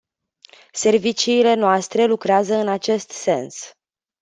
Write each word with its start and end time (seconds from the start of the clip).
Serviciile 0.71 1.53
noastre 1.53 2.05
lucrează 2.05 2.55
în 2.55 2.67
acest 2.67 3.09
sens. 3.09 3.73